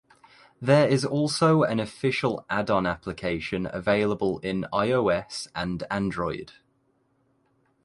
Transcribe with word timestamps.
There 0.59 0.87
is 0.87 1.05
also 1.05 1.61
an 1.61 1.79
official 1.79 2.43
addon 2.49 2.89
application 2.89 3.69
available 3.71 4.39
in 4.39 4.65
ios 4.73 5.47
and 5.53 5.83
android. 5.91 6.53